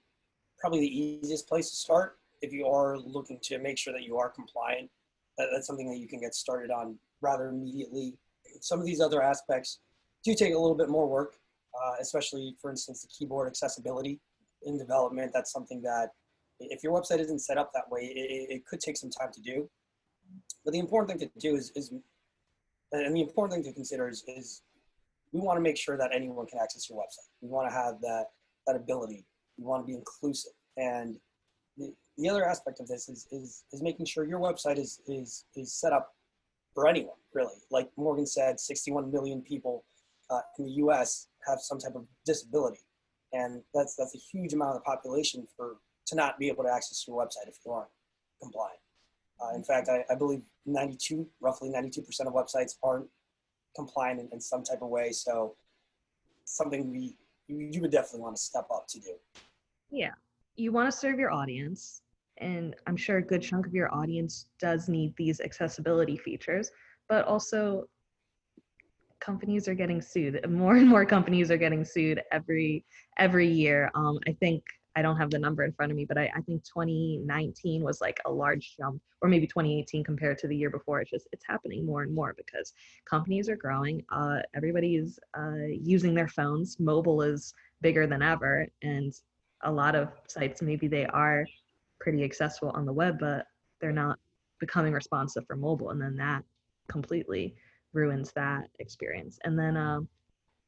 probably 0.58 0.80
the 0.80 1.00
easiest 1.00 1.48
place 1.48 1.70
to 1.70 1.76
start 1.76 2.18
if 2.42 2.52
you 2.52 2.66
are 2.66 2.98
looking 2.98 3.38
to 3.44 3.58
make 3.58 3.78
sure 3.78 3.94
that 3.94 4.02
you 4.02 4.18
are 4.18 4.28
compliant 4.28 4.90
that, 5.38 5.48
that's 5.52 5.66
something 5.66 5.88
that 5.90 5.98
you 5.98 6.08
can 6.08 6.20
get 6.20 6.34
started 6.34 6.70
on 6.70 6.96
rather 7.20 7.48
immediately 7.48 8.16
some 8.60 8.80
of 8.80 8.86
these 8.86 9.00
other 9.00 9.22
aspects 9.22 9.80
do 10.24 10.34
take 10.34 10.54
a 10.54 10.58
little 10.58 10.76
bit 10.76 10.88
more 10.88 11.06
work, 11.06 11.34
uh, 11.74 11.94
especially 12.00 12.56
for 12.60 12.70
instance, 12.70 13.02
the 13.02 13.08
keyboard 13.08 13.48
accessibility 13.48 14.20
in 14.64 14.78
development. 14.78 15.32
That's 15.34 15.52
something 15.52 15.82
that 15.82 16.10
if 16.60 16.82
your 16.82 16.98
website 16.98 17.18
isn't 17.18 17.40
set 17.40 17.58
up 17.58 17.72
that 17.74 17.90
way, 17.90 18.00
it, 18.02 18.50
it 18.50 18.66
could 18.66 18.80
take 18.80 18.96
some 18.96 19.10
time 19.10 19.30
to 19.32 19.40
do. 19.40 19.68
But 20.64 20.72
the 20.72 20.78
important 20.78 21.18
thing 21.18 21.28
to 21.28 21.38
do 21.38 21.56
is, 21.56 21.72
is 21.74 21.92
and 22.92 23.14
the 23.14 23.20
important 23.20 23.54
thing 23.54 23.72
to 23.72 23.74
consider 23.74 24.08
is, 24.08 24.24
is 24.26 24.62
we 25.32 25.40
want 25.40 25.56
to 25.56 25.60
make 25.60 25.76
sure 25.76 25.98
that 25.98 26.10
anyone 26.14 26.46
can 26.46 26.60
access 26.60 26.88
your 26.88 26.98
website. 26.98 27.28
We 27.40 27.48
want 27.48 27.68
to 27.68 27.74
have 27.74 28.00
that, 28.02 28.26
that 28.66 28.76
ability. 28.76 29.26
We 29.58 29.64
want 29.64 29.82
to 29.82 29.86
be 29.86 29.94
inclusive. 29.94 30.52
And 30.76 31.16
the, 32.16 32.22
the 32.22 32.28
other 32.28 32.44
aspect 32.44 32.80
of 32.80 32.88
this 32.88 33.08
is, 33.08 33.26
is, 33.30 33.64
is 33.72 33.82
making 33.82 34.06
sure 34.06 34.24
your 34.24 34.40
website 34.40 34.78
is, 34.78 35.00
is, 35.06 35.44
is 35.56 35.72
set 35.72 35.92
up 35.92 36.14
for 36.74 36.88
anyone, 36.88 37.16
really. 37.32 37.54
Like 37.70 37.90
Morgan 37.96 38.26
said, 38.26 38.58
61 38.58 39.10
million 39.10 39.42
people 39.42 39.84
uh, 40.30 40.40
in 40.58 40.64
the 40.64 40.72
US 40.72 41.28
have 41.46 41.60
some 41.60 41.78
type 41.78 41.94
of 41.94 42.06
disability. 42.24 42.80
And 43.32 43.62
that's, 43.74 43.96
that's 43.96 44.14
a 44.14 44.18
huge 44.18 44.52
amount 44.52 44.76
of 44.76 44.76
the 44.76 44.82
population 44.82 45.46
for, 45.56 45.76
to 46.06 46.14
not 46.16 46.38
be 46.38 46.48
able 46.48 46.64
to 46.64 46.70
access 46.70 47.04
your 47.06 47.24
website 47.24 47.48
if 47.48 47.56
you 47.64 47.72
aren't 47.72 47.90
compliant. 48.40 48.78
Uh, 49.40 49.54
in 49.54 49.64
fact, 49.64 49.88
I, 49.88 50.04
I, 50.10 50.14
believe 50.14 50.42
92, 50.66 51.26
roughly 51.40 51.68
92% 51.68 51.98
of 52.20 52.32
websites 52.32 52.76
aren't 52.82 53.06
compliant 53.74 54.20
in, 54.20 54.28
in, 54.32 54.40
some 54.40 54.62
type 54.62 54.80
of 54.80 54.88
way. 54.88 55.10
So 55.10 55.56
something 56.44 56.90
we 56.90 57.16
you 57.48 57.80
would 57.80 57.90
definitely 57.90 58.20
want 58.20 58.36
to 58.36 58.42
step 58.42 58.66
up 58.72 58.86
to 58.88 59.00
do. 59.00 59.14
Yeah, 59.90 60.12
you 60.56 60.72
want 60.72 60.90
to 60.90 60.96
serve 60.96 61.18
your 61.18 61.30
audience, 61.30 62.02
and 62.38 62.74
I'm 62.86 62.96
sure 62.96 63.18
a 63.18 63.22
good 63.22 63.42
chunk 63.42 63.66
of 63.66 63.74
your 63.74 63.92
audience 63.94 64.46
does 64.58 64.88
need 64.88 65.14
these 65.16 65.40
accessibility 65.40 66.16
features, 66.16 66.70
but 67.08 67.24
also 67.26 67.88
companies 69.20 69.68
are 69.68 69.74
getting 69.74 70.02
sued. 70.02 70.44
More 70.50 70.76
and 70.76 70.88
more 70.88 71.06
companies 71.06 71.50
are 71.50 71.56
getting 71.56 71.84
sued 71.84 72.20
every 72.32 72.84
every 73.18 73.48
year. 73.48 73.90
Um, 73.94 74.18
I 74.26 74.32
think 74.32 74.62
I 74.96 75.02
don't 75.02 75.16
have 75.16 75.30
the 75.30 75.38
number 75.38 75.64
in 75.64 75.72
front 75.72 75.90
of 75.90 75.96
me, 75.96 76.04
but 76.04 76.16
I, 76.16 76.30
I, 76.36 76.40
think 76.42 76.62
2019 76.64 77.82
was 77.82 78.00
like 78.00 78.20
a 78.26 78.30
large 78.30 78.76
jump, 78.76 79.02
or 79.22 79.28
maybe 79.28 79.44
2018 79.44 80.04
compared 80.04 80.38
to 80.38 80.46
the 80.46 80.56
year 80.56 80.70
before. 80.70 81.00
It's 81.00 81.10
just 81.10 81.26
it's 81.32 81.44
happening 81.48 81.84
more 81.84 82.02
and 82.02 82.14
more 82.14 82.32
because 82.36 82.72
companies 83.04 83.48
are 83.48 83.56
growing. 83.56 84.04
Uh, 84.12 84.38
everybody 84.54 84.96
is 84.96 85.18
uh, 85.36 85.66
using 85.66 86.14
their 86.14 86.28
phones. 86.28 86.78
Mobile 86.78 87.22
is 87.22 87.54
bigger 87.80 88.06
than 88.06 88.22
ever, 88.22 88.68
and 88.82 89.12
a 89.64 89.72
lot 89.72 89.96
of 89.96 90.08
sites 90.28 90.62
maybe 90.62 90.86
they 90.86 91.06
are 91.06 91.46
pretty 92.04 92.22
accessible 92.22 92.70
on 92.74 92.84
the 92.84 92.92
web, 92.92 93.18
but 93.18 93.46
they're 93.80 93.90
not 93.90 94.18
becoming 94.60 94.92
responsive 94.92 95.44
for 95.46 95.56
mobile, 95.56 95.90
and 95.90 96.00
then 96.00 96.14
that 96.16 96.44
completely 96.86 97.56
ruins 97.94 98.30
that 98.32 98.68
experience. 98.78 99.38
And 99.44 99.58
then, 99.58 99.76
um, 99.76 100.06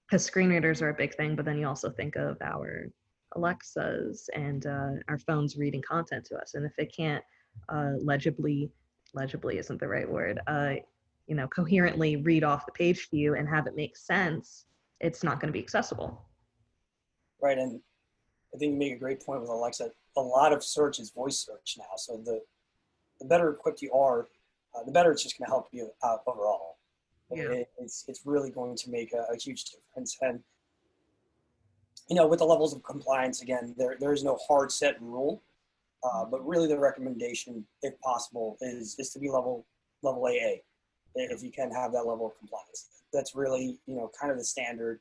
because 0.07 0.25
screen 0.25 0.49
readers 0.49 0.81
are 0.81 0.89
a 0.89 0.95
big 0.95 1.15
thing, 1.15 1.37
but 1.37 1.45
then 1.45 1.59
you 1.59 1.67
also 1.69 1.91
think 1.91 2.17
of 2.17 2.39
our 2.41 2.87
Alexas 3.35 4.31
and 4.35 4.65
uh, 4.67 4.93
our 5.09 5.19
phones 5.19 5.57
reading 5.57 5.83
content 5.83 6.25
to 6.27 6.37
us. 6.37 6.55
And 6.55 6.65
if 6.65 6.73
it 6.79 6.95
can't 6.97 7.23
uh, 7.69 7.93
legibly, 8.01 8.71
legibly 9.15 9.59
isn't 9.59 9.79
the 9.79 9.89
right 9.89 10.09
word, 10.09 10.41
uh, 10.47 10.75
you 11.27 11.35
know, 11.35 11.49
coherently 11.49 12.17
read 12.17 12.45
off 12.45 12.65
the 12.65 12.73
page 12.73 13.11
to 13.11 13.17
you 13.17 13.35
and 13.35 13.49
have 13.49 13.67
it 13.67 13.77
make 13.77 13.97
sense, 13.97 14.65
it's 15.01 15.23
not 15.23 15.41
going 15.41 15.49
to 15.49 15.53
be 15.53 15.63
accessible. 15.63 16.25
Right, 17.43 17.59
and 17.59 17.81
I 18.55 18.59
think 18.59 18.73
you 18.73 18.79
make 18.79 18.95
a 18.95 18.99
great 18.99 19.21
point 19.21 19.43
with 19.43 19.51
Alexa. 19.51 19.91
A 20.17 20.21
lot 20.21 20.53
of 20.53 20.65
search 20.65 20.99
is 20.99 21.11
voice 21.11 21.39
search 21.39 21.77
now, 21.79 21.97
so 21.97 22.21
the 22.25 22.41
the 23.21 23.27
better 23.27 23.51
equipped 23.51 23.81
you 23.81 23.93
are, 23.93 24.29
uh, 24.75 24.85
the 24.85 24.93
better 24.93 25.11
it's 25.13 25.23
just 25.23 25.39
going 25.39 25.47
to 25.47 25.51
help 25.51 25.69
you 25.73 25.91
out 26.05 26.21
overall. 26.27 26.77
Yeah. 27.31 27.51
It, 27.51 27.69
it's 27.79 28.05
it's 28.09 28.23
really 28.25 28.51
going 28.51 28.77
to 28.77 28.91
make 28.91 29.13
a, 29.13 29.27
a 29.33 29.37
huge 29.37 29.65
difference, 29.65 30.17
and 30.21 30.41
you 32.09 32.15
know, 32.15 32.27
with 32.27 32.39
the 32.39 32.45
levels 32.45 32.75
of 32.75 32.83
compliance, 32.83 33.43
again, 33.43 33.75
there, 33.77 33.97
there 33.99 34.13
is 34.13 34.23
no 34.23 34.39
hard 34.47 34.71
set 34.71 35.01
rule, 35.01 35.43
uh, 36.05 36.25
but 36.25 36.47
really 36.47 36.69
the 36.69 36.79
recommendation, 36.79 37.67
if 37.83 37.99
possible, 38.01 38.57
is, 38.61 38.97
is 38.99 39.11
to 39.11 39.19
be 39.19 39.29
level, 39.29 39.67
level 40.03 40.25
AA, 40.25 40.61
if 41.15 41.43
you 41.43 41.51
can 41.51 41.71
have 41.71 41.93
that 41.93 42.07
level 42.07 42.27
of 42.27 42.39
compliance. 42.39 42.89
That's 43.13 43.35
really, 43.35 43.81
you 43.87 43.97
know, 43.97 44.11
kind 44.19 44.31
of 44.31 44.39
the 44.39 44.45
standard, 44.45 45.01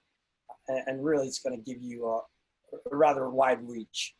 and, 0.67 0.84
and 0.88 1.05
really 1.05 1.27
it's 1.27 1.39
going 1.39 1.55
to 1.55 1.63
give 1.63 1.81
you 1.81 2.07
a, 2.07 2.17
a, 2.91 2.95
rather 2.95 3.29
wide 3.29 3.67
reach 3.67 4.15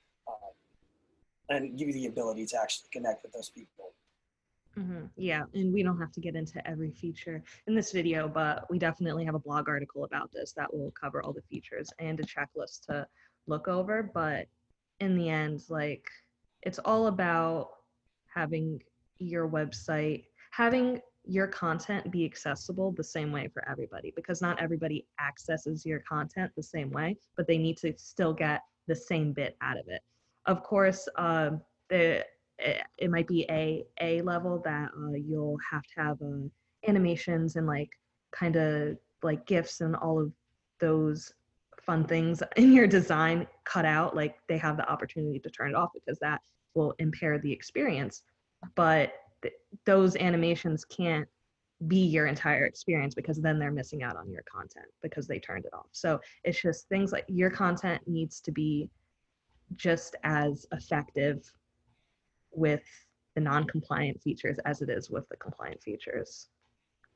and 1.49 1.77
give 1.77 1.87
you 1.87 1.93
the 1.93 2.07
ability 2.07 2.45
to 2.47 2.61
actually 2.61 2.89
connect 2.91 3.23
with 3.23 3.33
those 3.33 3.49
people. 3.49 3.93
Mm-hmm. 4.77 5.05
Yeah, 5.15 5.43
and 5.53 5.73
we 5.73 5.83
don't 5.83 5.99
have 5.99 6.11
to 6.13 6.19
get 6.19 6.35
into 6.35 6.65
every 6.67 6.91
feature 6.91 7.41
in 7.67 7.75
this 7.75 7.91
video, 7.91 8.27
but 8.27 8.69
we 8.69 8.77
definitely 8.77 9.23
have 9.23 9.35
a 9.35 9.39
blog 9.39 9.69
article 9.69 10.03
about 10.03 10.31
this 10.33 10.51
that 10.53 10.73
will 10.73 10.91
cover 10.99 11.21
all 11.23 11.31
the 11.31 11.41
features 11.49 11.89
and 11.99 12.19
a 12.19 12.23
checklist 12.23 12.85
to 12.87 13.07
look 13.47 13.67
over. 13.67 14.11
But 14.13 14.47
in 14.99 15.17
the 15.17 15.29
end, 15.29 15.63
like 15.69 16.05
it's 16.63 16.79
all 16.79 17.07
about 17.07 17.69
having 18.33 18.81
your 19.17 19.47
website, 19.47 20.25
having 20.51 20.99
your 21.23 21.47
content 21.47 22.11
be 22.11 22.25
accessible 22.25 22.91
the 22.91 23.03
same 23.03 23.31
way 23.31 23.49
for 23.53 23.67
everybody 23.67 24.13
because 24.15 24.41
not 24.41 24.61
everybody 24.61 25.07
accesses 25.25 25.85
your 25.85 26.01
content 26.07 26.51
the 26.55 26.63
same 26.63 26.91
way, 26.91 27.17
but 27.37 27.47
they 27.47 27.57
need 27.57 27.77
to 27.77 27.93
still 27.97 28.33
get 28.33 28.61
the 28.87 28.95
same 28.95 29.33
bit 29.33 29.55
out 29.61 29.77
of 29.77 29.87
it. 29.87 30.01
Of 30.45 30.63
course, 30.63 31.07
um, 31.15 31.61
the 31.89 32.25
it, 32.57 32.81
it 32.97 33.11
might 33.11 33.27
be 33.27 33.45
a 33.49 33.85
a 34.01 34.21
level 34.21 34.61
that 34.63 34.89
uh, 34.97 35.13
you'll 35.13 35.57
have 35.71 35.83
to 35.83 36.01
have 36.01 36.21
uh, 36.21 36.47
animations 36.87 37.55
and 37.55 37.67
like 37.67 37.89
kind 38.31 38.55
of 38.55 38.97
like 39.23 39.45
gifs 39.45 39.81
and 39.81 39.95
all 39.95 40.21
of 40.21 40.31
those 40.79 41.33
fun 41.81 42.05
things 42.05 42.41
in 42.57 42.73
your 42.73 42.87
design 42.87 43.47
cut 43.63 43.85
out 43.85 44.15
like 44.15 44.35
they 44.47 44.57
have 44.57 44.77
the 44.77 44.89
opportunity 44.89 45.39
to 45.39 45.49
turn 45.49 45.69
it 45.69 45.75
off 45.75 45.89
because 45.93 46.19
that 46.19 46.41
will 46.73 46.93
impair 46.99 47.39
the 47.39 47.51
experience. 47.51 48.23
But 48.75 49.13
th- 49.41 49.53
those 49.85 50.15
animations 50.15 50.85
can't 50.85 51.27
be 51.87 51.99
your 51.99 52.27
entire 52.27 52.65
experience 52.65 53.15
because 53.15 53.39
then 53.39 53.59
they're 53.59 53.71
missing 53.71 54.01
out 54.01 54.15
on 54.15 54.29
your 54.31 54.43
content 54.51 54.85
because 55.01 55.27
they 55.27 55.39
turned 55.39 55.65
it 55.65 55.73
off. 55.73 55.87
So 55.91 56.19
it's 56.43 56.61
just 56.61 56.87
things 56.87 57.11
like 57.11 57.25
your 57.27 57.49
content 57.49 58.01
needs 58.07 58.39
to 58.41 58.51
be 58.51 58.89
just 59.75 60.15
as 60.24 60.65
effective 60.72 61.51
with 62.51 62.84
the 63.36 63.41
non-compliant 63.41 64.22
features 64.22 64.57
as 64.65 64.81
it 64.81 64.89
is 64.89 65.10
with 65.10 65.27
the 65.29 65.38
compliant 65.38 65.81
features. 65.81 66.48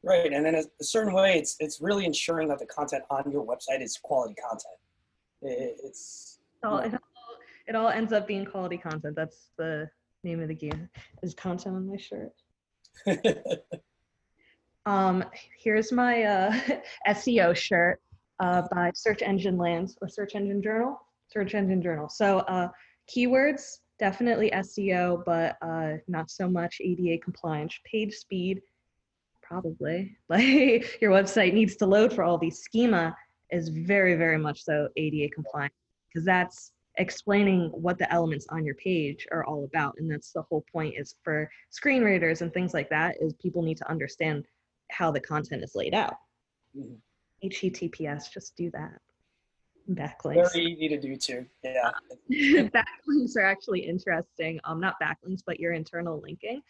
Right, 0.03 0.31
and 0.31 0.47
in 0.47 0.55
a 0.55 0.63
certain 0.81 1.13
way, 1.13 1.37
it's 1.37 1.57
it's 1.59 1.81
really 1.81 2.05
ensuring 2.05 2.47
that 2.49 2.59
the 2.59 2.65
content 2.65 3.03
on 3.09 3.29
your 3.31 3.45
website 3.45 3.81
is 3.81 3.97
quality 4.01 4.33
content. 4.35 4.77
It's 5.41 6.39
it 6.63 6.67
all, 6.67 6.79
it 6.79 6.93
all, 6.93 6.99
it 7.67 7.75
all 7.75 7.89
ends 7.89 8.13
up 8.13 8.25
being 8.25 8.45
quality 8.45 8.77
content. 8.77 9.15
That's 9.15 9.49
the 9.57 9.89
name 10.23 10.41
of 10.41 10.47
the 10.47 10.55
game. 10.55 10.89
Is 11.21 11.33
content 11.33 11.75
on 11.75 11.89
my 11.89 11.97
shirt. 11.97 12.31
um, 14.85 15.23
here's 15.57 15.91
my 15.91 16.23
uh, 16.23 16.59
SEO 17.09 17.53
shirt 17.53 18.01
uh, 18.39 18.63
by 18.71 18.91
Search 18.95 19.21
Engine 19.21 19.57
Land 19.57 19.95
or 20.01 20.07
Search 20.07 20.33
Engine 20.35 20.61
Journal. 20.61 20.99
Search 21.31 21.53
Engine 21.53 21.81
Journal. 21.81 22.09
So 22.09 22.39
uh, 22.39 22.69
keywords 23.09 23.77
definitely 23.99 24.49
SEO, 24.51 25.23
but 25.25 25.57
uh, 25.61 25.97
not 26.07 26.31
so 26.31 26.49
much 26.49 26.77
ADA 26.81 27.21
compliance. 27.21 27.77
Page 27.85 28.13
speed, 28.13 28.61
probably. 29.41 30.17
Like 30.29 31.01
your 31.01 31.11
website 31.11 31.53
needs 31.53 31.75
to 31.77 31.85
load 31.85 32.13
for 32.13 32.23
all 32.23 32.37
these 32.37 32.59
schema 32.59 33.15
is 33.51 33.69
very, 33.69 34.15
very 34.15 34.37
much 34.37 34.63
so 34.63 34.89
ADA 34.95 35.29
compliant 35.33 35.73
because 36.07 36.25
that's 36.25 36.71
explaining 36.97 37.69
what 37.73 37.97
the 37.97 38.11
elements 38.11 38.45
on 38.49 38.65
your 38.65 38.75
page 38.75 39.27
are 39.31 39.45
all 39.45 39.63
about. 39.65 39.95
And 39.97 40.11
that's 40.11 40.31
the 40.31 40.41
whole 40.43 40.65
point 40.71 40.95
is 40.97 41.15
for 41.23 41.49
screen 41.69 42.03
readers 42.03 42.41
and 42.41 42.53
things 42.53 42.73
like 42.73 42.89
that 42.89 43.15
is 43.21 43.33
people 43.33 43.61
need 43.63 43.77
to 43.77 43.89
understand 43.89 44.45
how 44.91 45.11
the 45.11 45.19
content 45.19 45.63
is 45.63 45.75
laid 45.75 45.93
out. 45.93 46.15
Mm-hmm. 46.77 46.95
HTTPS, 47.47 48.31
just 48.31 48.55
do 48.55 48.69
that 48.71 48.99
backlinks. 49.89 50.53
Very 50.53 50.65
easy 50.65 50.87
to 50.89 50.99
do 50.99 51.15
too. 51.15 51.45
Yeah. 51.63 51.91
backlinks 52.31 53.35
are 53.35 53.45
actually 53.45 53.81
interesting. 53.81 54.59
Um, 54.63 54.79
not 54.79 54.95
backlinks, 55.01 55.41
but 55.45 55.59
your 55.59 55.73
internal 55.73 56.21
linking. 56.21 56.61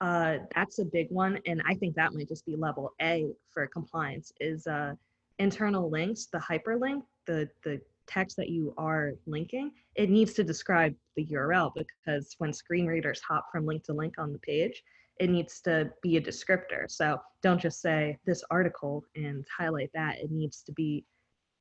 Uh, 0.00 0.38
that's 0.54 0.80
a 0.80 0.84
big 0.84 1.06
one, 1.10 1.38
and 1.46 1.62
I 1.66 1.74
think 1.74 1.94
that 1.94 2.12
might 2.12 2.26
just 2.26 2.44
be 2.44 2.56
level 2.56 2.92
A 3.00 3.32
for 3.52 3.66
compliance. 3.68 4.32
Is 4.40 4.66
uh, 4.66 4.94
internal 5.38 5.90
links, 5.90 6.26
the 6.26 6.38
hyperlink, 6.38 7.02
the 7.26 7.48
the 7.62 7.80
text 8.06 8.36
that 8.36 8.48
you 8.48 8.74
are 8.76 9.12
linking, 9.26 9.70
it 9.94 10.10
needs 10.10 10.32
to 10.34 10.44
describe 10.44 10.94
the 11.16 11.24
URL 11.26 11.72
because 11.74 12.34
when 12.38 12.52
screen 12.52 12.86
readers 12.86 13.20
hop 13.20 13.46
from 13.50 13.66
link 13.66 13.84
to 13.84 13.92
link 13.92 14.14
on 14.18 14.32
the 14.32 14.38
page, 14.40 14.82
it 15.20 15.30
needs 15.30 15.60
to 15.60 15.90
be 16.02 16.16
a 16.16 16.20
descriptor. 16.20 16.90
So 16.90 17.20
don't 17.42 17.60
just 17.60 17.80
say 17.80 18.18
this 18.26 18.42
article 18.50 19.04
and 19.14 19.44
highlight 19.56 19.90
that. 19.94 20.18
It 20.18 20.30
needs 20.30 20.62
to 20.62 20.72
be 20.72 21.04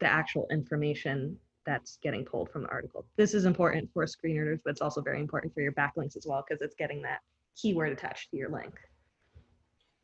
the 0.01 0.07
actual 0.07 0.47
information 0.51 1.37
that's 1.65 1.99
getting 2.01 2.25
pulled 2.25 2.49
from 2.49 2.63
the 2.63 2.69
article. 2.69 3.05
This 3.15 3.33
is 3.33 3.45
important 3.45 3.89
for 3.93 4.05
screen 4.07 4.37
readers, 4.37 4.59
but 4.65 4.71
it's 4.71 4.81
also 4.81 4.99
very 4.99 5.19
important 5.19 5.53
for 5.53 5.61
your 5.61 5.71
backlinks 5.71 6.17
as 6.17 6.25
well 6.27 6.43
because 6.45 6.61
it's 6.61 6.75
getting 6.75 7.01
that 7.03 7.19
keyword 7.55 7.91
attached 7.91 8.31
to 8.31 8.37
your 8.37 8.49
link. 8.49 8.73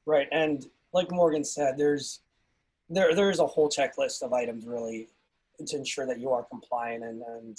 Right, 0.06 0.28
and 0.32 0.66
like 0.94 1.12
Morgan 1.12 1.44
said, 1.44 1.78
there's 1.78 2.22
there 2.90 3.14
there 3.14 3.30
is 3.30 3.40
a 3.40 3.48
whole 3.48 3.70
checklist 3.70 4.22
of 4.22 4.32
items 4.32 4.66
really 4.66 5.10
to 5.66 5.76
ensure 5.76 6.06
that 6.06 6.20
you 6.20 6.30
are 6.30 6.44
compliant, 6.44 7.04
and 7.04 7.22
and 7.24 7.58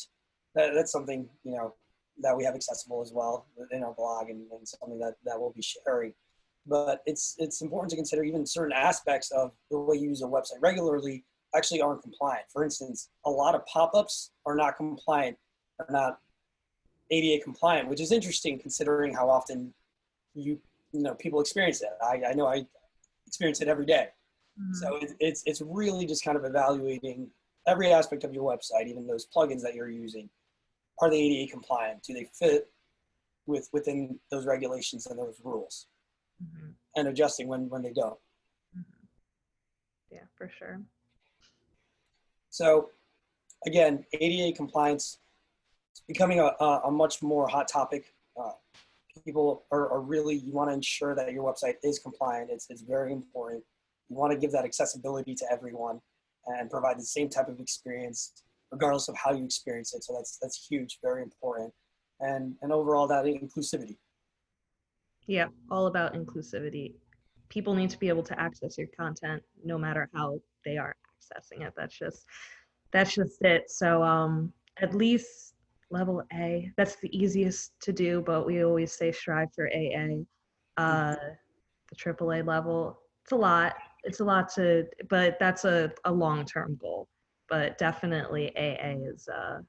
that, 0.54 0.72
that's 0.74 0.92
something 0.92 1.28
you 1.44 1.56
know 1.56 1.74
that 2.20 2.36
we 2.36 2.44
have 2.44 2.54
accessible 2.54 3.02
as 3.02 3.12
well 3.12 3.46
in 3.72 3.82
our 3.82 3.92
blog, 3.92 4.30
and, 4.30 4.50
and 4.52 4.66
something 4.66 4.98
that 5.00 5.14
that 5.24 5.38
we'll 5.38 5.50
be 5.50 5.62
sharing. 5.62 6.14
But 6.66 7.02
it's 7.04 7.34
it's 7.38 7.60
important 7.60 7.90
to 7.90 7.96
consider 7.96 8.22
even 8.22 8.46
certain 8.46 8.72
aspects 8.72 9.30
of 9.32 9.52
the 9.70 9.78
way 9.78 9.96
you 9.96 10.08
use 10.08 10.22
a 10.22 10.26
website 10.26 10.62
regularly 10.62 11.24
actually 11.56 11.80
aren't 11.80 12.02
compliant. 12.02 12.44
For 12.52 12.64
instance, 12.64 13.10
a 13.24 13.30
lot 13.30 13.54
of 13.54 13.64
pop-ups 13.66 14.32
are 14.46 14.54
not 14.54 14.76
compliant, 14.76 15.36
are 15.78 15.90
not 15.90 16.18
ADA 17.10 17.42
compliant, 17.42 17.88
which 17.88 18.00
is 18.00 18.12
interesting 18.12 18.58
considering 18.58 19.14
how 19.14 19.28
often 19.30 19.72
you 20.34 20.60
you 20.92 21.02
know 21.02 21.14
people 21.14 21.40
experience 21.40 21.80
that. 21.80 21.98
I, 22.02 22.30
I 22.30 22.34
know 22.34 22.46
I 22.46 22.66
experience 23.26 23.60
it 23.60 23.68
every 23.68 23.86
day. 23.86 24.08
Mm-hmm. 24.60 24.74
So 24.74 24.96
it, 24.96 25.12
it's 25.20 25.42
it's 25.46 25.62
really 25.62 26.06
just 26.06 26.24
kind 26.24 26.36
of 26.36 26.44
evaluating 26.44 27.28
every 27.66 27.92
aspect 27.92 28.24
of 28.24 28.32
your 28.34 28.44
website, 28.44 28.86
even 28.86 29.06
those 29.06 29.26
plugins 29.34 29.62
that 29.62 29.74
you're 29.74 29.90
using. 29.90 30.28
Are 31.00 31.10
they 31.10 31.20
ADA 31.20 31.50
compliant? 31.50 32.02
Do 32.02 32.14
they 32.14 32.28
fit 32.32 32.70
with 33.46 33.68
within 33.72 34.18
those 34.30 34.46
regulations 34.46 35.06
and 35.06 35.18
those 35.18 35.40
rules? 35.44 35.86
Mm-hmm. 36.42 36.70
And 36.96 37.08
adjusting 37.08 37.48
when 37.48 37.68
when 37.68 37.82
they 37.82 37.92
don't. 37.92 38.18
Mm-hmm. 38.76 39.04
Yeah, 40.10 40.24
for 40.36 40.50
sure. 40.58 40.80
So, 42.58 42.90
again, 43.66 44.04
ADA 44.14 44.56
compliance 44.56 45.20
is 45.94 46.02
becoming 46.08 46.40
a, 46.40 46.46
a, 46.88 46.90
much 46.90 47.22
more 47.22 47.46
hot 47.46 47.68
topic. 47.68 48.12
Uh, 48.36 48.50
people 49.24 49.64
are, 49.70 49.88
are, 49.92 50.00
really, 50.00 50.38
you 50.38 50.50
want 50.50 50.68
to 50.68 50.74
ensure 50.74 51.14
that 51.14 51.32
your 51.32 51.44
website 51.44 51.74
is 51.84 52.00
compliant. 52.00 52.50
It's, 52.50 52.66
it's 52.68 52.82
very 52.82 53.12
important. 53.12 53.62
You 54.08 54.16
want 54.16 54.32
to 54.32 54.38
give 54.40 54.50
that 54.50 54.64
accessibility 54.64 55.36
to 55.36 55.44
everyone 55.52 56.00
and 56.46 56.68
provide 56.68 56.98
the 56.98 57.04
same 57.04 57.28
type 57.28 57.46
of 57.46 57.60
experience 57.60 58.32
regardless 58.72 59.06
of 59.06 59.16
how 59.16 59.32
you 59.32 59.44
experience 59.44 59.94
it. 59.94 60.02
So 60.02 60.14
that's 60.14 60.36
that's 60.42 60.66
huge, 60.68 60.98
very 61.00 61.22
important. 61.22 61.72
And 62.18 62.56
and 62.62 62.72
overall 62.72 63.06
that 63.06 63.24
inclusivity. 63.24 63.98
Yeah, 65.28 65.46
all 65.70 65.86
about 65.86 66.14
inclusivity. 66.14 66.94
People 67.50 67.74
need 67.74 67.90
to 67.90 67.98
be 67.98 68.08
able 68.08 68.24
to 68.24 68.40
access 68.40 68.76
your 68.76 68.88
content 68.98 69.42
no 69.64 69.78
matter 69.78 70.10
how 70.12 70.40
they 70.64 70.76
are 70.76 70.96
accessing 71.18 71.66
it. 71.66 71.72
That's 71.76 71.96
just 71.96 72.26
that's 72.92 73.14
just 73.14 73.42
it. 73.42 73.70
So 73.70 74.02
um 74.02 74.52
at 74.80 74.94
least 74.94 75.54
level 75.90 76.22
A. 76.32 76.70
That's 76.76 76.96
the 76.96 77.16
easiest 77.16 77.72
to 77.80 77.92
do, 77.92 78.22
but 78.22 78.46
we 78.46 78.64
always 78.64 78.92
say 78.92 79.12
strive 79.12 79.48
for 79.54 79.68
AA. 79.68 80.22
Uh 80.76 81.16
the 81.90 81.96
AAA 81.96 82.46
level. 82.46 83.00
It's 83.22 83.32
a 83.32 83.36
lot. 83.36 83.74
It's 84.04 84.20
a 84.20 84.24
lot 84.24 84.48
to 84.54 84.86
but 85.08 85.38
that's 85.38 85.64
a, 85.64 85.92
a 86.04 86.12
long 86.12 86.44
term 86.44 86.78
goal. 86.80 87.08
But 87.48 87.78
definitely 87.78 88.56
AA 88.56 88.96
is 89.12 89.28
uh 89.28 89.60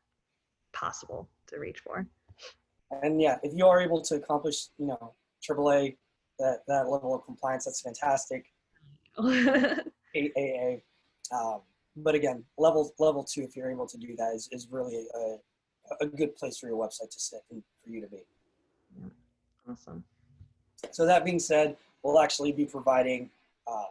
possible 0.74 1.30
to 1.48 1.60
reach 1.60 1.80
for. 1.80 2.06
And 3.04 3.22
yeah, 3.22 3.38
if 3.44 3.54
you 3.56 3.68
are 3.68 3.82
able 3.82 4.02
to 4.02 4.16
accomplish, 4.16 4.68
you 4.78 4.88
know, 4.88 5.14
AAA, 5.48 5.98
that, 6.40 6.60
that 6.68 6.90
level 6.90 7.14
of 7.14 7.24
compliance, 7.26 7.66
that's 7.66 7.82
fantastic. 7.82 8.46
AA, 9.20 10.80
um, 11.32 11.62
but 11.98 12.16
again, 12.16 12.44
level 12.58 12.94
level 13.00 13.24
two, 13.24 13.42
if 13.42 13.56
you're 13.56 13.72
able 13.72 13.88
to 13.88 13.98
do 13.98 14.16
that, 14.18 14.34
is, 14.34 14.50
is 14.52 14.68
really 14.72 15.06
a, 15.16 15.38
a 16.02 16.06
good 16.06 16.36
place 16.36 16.58
for 16.58 16.68
your 16.68 16.78
website 16.78 17.10
to 17.12 17.20
sit 17.20 17.42
and 17.52 17.64
for 17.84 17.90
you 17.90 18.02
to 18.02 18.08
be. 18.08 18.24
Yeah. 19.00 19.10
Awesome. 19.72 20.04
So 20.92 21.06
that 21.06 21.26
being 21.26 21.40
said, 21.40 21.76
we'll 22.04 22.20
actually 22.20 22.52
be 22.52 22.66
providing 22.66 23.30
uh, 23.68 23.86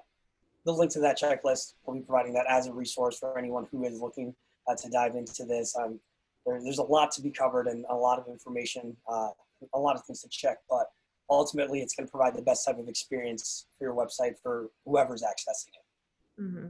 the 0.65 0.73
link 0.73 0.91
to 0.93 1.01
that 1.01 1.19
checklist. 1.19 1.75
We'll 1.85 1.97
be 1.97 2.03
providing 2.03 2.33
that 2.35 2.47
as 2.49 2.67
a 2.67 2.73
resource 2.73 3.19
for 3.19 3.39
anyone 3.39 3.67
who 3.71 3.85
is 3.85 4.01
looking 4.01 4.35
uh, 4.67 4.75
to 4.77 4.89
dive 4.89 5.15
into 5.15 5.45
this. 5.45 5.77
Um, 5.77 6.01
there, 6.47 6.63
there's 6.63 6.79
a 6.79 6.83
lot 6.83 7.13
to 7.13 7.23
be 7.23 7.31
covered 7.31 7.67
and 7.67 7.85
a 7.91 7.95
lot 7.95 8.19
of 8.19 8.27
information, 8.29 8.97
uh, 9.11 9.31
a 9.75 9.79
lot 9.79 9.97
of 9.97 10.05
things 10.05 10.23
to 10.23 10.29
check, 10.29 10.59
but 10.69 10.87
ultimately 11.31 11.81
it's 11.81 11.95
going 11.95 12.07
to 12.07 12.11
provide 12.11 12.35
the 12.35 12.43
best 12.43 12.65
type 12.67 12.79
of 12.79 12.89
experience 12.89 13.67
for 13.77 13.85
your 13.85 13.95
website 13.95 14.35
for 14.43 14.71
whoever's 14.85 15.23
accessing 15.23 15.69
it. 15.69 16.43
Mm-hmm. 16.43 16.69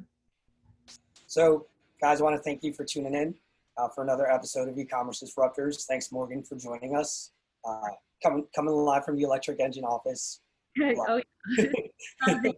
So, 1.28 1.66
guys, 2.00 2.22
I 2.22 2.24
want 2.24 2.36
to 2.36 2.42
thank 2.42 2.64
you 2.64 2.72
for 2.72 2.84
tuning 2.84 3.14
in 3.14 3.34
uh, 3.76 3.88
for 3.88 4.02
another 4.02 4.30
episode 4.30 4.66
of 4.66 4.78
E-commerce 4.78 5.22
Disruptors. 5.22 5.84
Thanks, 5.84 6.10
Morgan, 6.10 6.42
for 6.42 6.56
joining 6.56 6.96
us. 6.96 7.32
Uh, 7.66 7.80
coming 8.22 8.46
coming 8.56 8.74
live 8.74 9.04
from 9.04 9.16
the 9.16 9.24
Electric 9.24 9.58
Enjin 9.58 9.84
office. 9.84 10.40
oh, 10.82 11.20
yeah. 11.58 11.66
I 12.22 12.54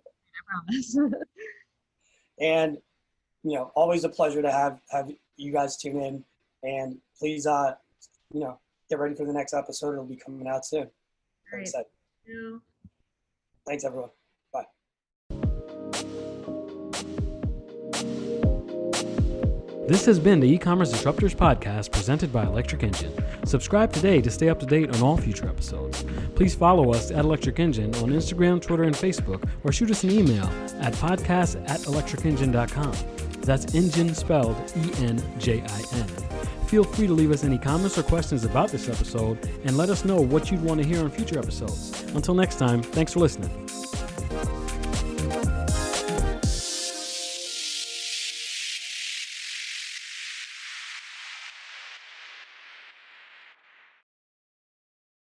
promise. 0.46 0.96
and 2.40 2.78
you 3.42 3.56
know, 3.56 3.72
always 3.74 4.04
a 4.04 4.09
pleasure 4.09 4.40
to 4.40 4.52
have 4.52 4.78
have 4.90 5.11
you 5.37 5.52
guys 5.52 5.76
tune 5.76 6.00
in. 6.00 6.24
And 6.62 6.98
please, 7.18 7.46
uh, 7.48 7.74
you 8.33 8.38
know, 8.38 8.61
get 8.88 9.00
ready 9.00 9.16
for 9.16 9.26
the 9.26 9.33
next 9.33 9.52
episode. 9.52 9.94
It'll 9.94 10.04
be 10.04 10.14
coming 10.14 10.46
out 10.46 10.64
soon. 10.64 10.88
Great. 11.50 11.68
Thanks, 13.66 13.85
everyone. 13.85 14.11
This 19.90 20.05
has 20.07 20.20
been 20.20 20.38
the 20.38 20.46
e-commerce 20.46 20.92
disruptors 20.92 21.35
podcast 21.35 21.90
presented 21.90 22.33
by 22.33 22.44
Electric 22.44 22.83
Enjin. 22.83 23.11
Subscribe 23.44 23.92
today 23.92 24.20
to 24.20 24.31
stay 24.31 24.48
up 24.48 24.61
to 24.61 24.66
date 24.66 24.94
on 24.94 25.03
all 25.03 25.16
future 25.16 25.48
episodes. 25.48 26.05
Please 26.37 26.55
follow 26.55 26.92
us 26.94 27.11
at 27.11 27.24
Electric 27.24 27.57
Enjin 27.57 28.00
on 28.00 28.11
Instagram, 28.11 28.62
Twitter, 28.62 28.85
and 28.85 28.94
Facebook, 28.94 29.50
or 29.64 29.72
shoot 29.72 29.90
us 29.90 30.05
an 30.05 30.12
email 30.12 30.44
at 30.79 30.92
podcast 30.92 31.61
at 31.68 31.81
electricenjin.com. 31.81 32.92
That's 33.40 33.74
engine 33.74 34.14
spelled 34.14 34.55
E-N-J-I-N. 34.76 36.07
Feel 36.68 36.85
free 36.85 37.09
to 37.09 37.12
leave 37.12 37.33
us 37.33 37.42
any 37.42 37.59
comments 37.59 37.98
or 37.98 38.05
questions 38.05 38.44
about 38.44 38.70
this 38.70 38.88
episode 38.88 39.44
and 39.64 39.76
let 39.76 39.90
us 39.90 40.05
know 40.05 40.20
what 40.20 40.53
you'd 40.53 40.62
want 40.62 40.81
to 40.81 40.87
hear 40.87 41.00
on 41.00 41.11
future 41.11 41.37
episodes. 41.37 42.05
Until 42.14 42.35
next 42.35 42.61
time, 42.61 42.81
thanks 42.81 43.12
for 43.12 43.18
listening. 43.18 43.69